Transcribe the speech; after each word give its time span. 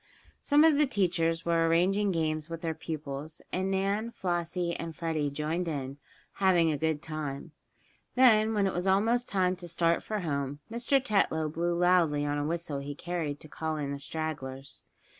Some 0.41 0.63
of 0.63 0.79
the 0.79 0.87
teachers 0.87 1.45
were 1.45 1.67
arranging 1.67 2.11
games 2.11 2.49
with 2.49 2.61
their 2.61 2.73
pupils, 2.73 3.39
and 3.53 3.69
Nan, 3.69 4.09
Flossie 4.09 4.73
and 4.75 4.95
Freddie 4.95 5.29
joined 5.29 5.67
in, 5.67 5.99
having 6.37 6.71
a 6.71 6.77
good 6.79 7.03
time. 7.03 7.51
Then, 8.15 8.55
when 8.55 8.65
it 8.65 8.73
was 8.73 8.87
almost 8.87 9.29
time 9.29 9.55
to 9.57 9.67
start 9.67 10.01
for 10.01 10.21
home, 10.21 10.57
Mr. 10.71 10.99
Tetlow 10.99 11.49
blew 11.53 11.75
loudly 11.77 12.25
on 12.25 12.39
a 12.39 12.45
whistle 12.47 12.79
he 12.79 12.95
carried 12.95 13.39
to 13.41 13.47
call 13.47 13.75
in 13.77 13.91
the 13.91 13.99
stragglers. 13.99 14.81